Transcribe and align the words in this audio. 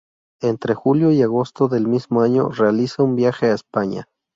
Entre 0.41 0.73
julio 0.73 1.11
y 1.11 1.21
agosto 1.21 1.67
del 1.67 1.85
mismo 1.87 2.21
año 2.23 2.49
realiza 2.49 3.03
un 3.03 3.15
viaje 3.15 3.45
a 3.45 3.53
España. 3.53 4.07